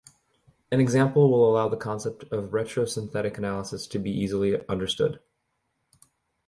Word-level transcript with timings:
An 0.71 0.79
example 0.79 1.29
will 1.29 1.47
allow 1.47 1.69
the 1.69 1.77
concept 1.77 2.23
of 2.33 2.49
retrosynthetic 2.49 3.37
analysis 3.37 3.85
to 3.85 3.99
be 3.99 4.09
easily 4.09 4.67
understood. 4.67 5.19